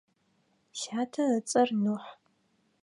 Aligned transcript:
Сятэ 0.79 1.23
ыцӏэр 1.37 1.69
Нухь. 1.83 2.11